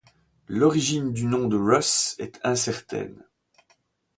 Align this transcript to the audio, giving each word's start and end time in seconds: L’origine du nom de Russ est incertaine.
L’origine 0.47 1.13
du 1.13 1.25
nom 1.25 1.47
de 1.47 1.55
Russ 1.57 2.15
est 2.17 2.39
incertaine. 2.43 3.23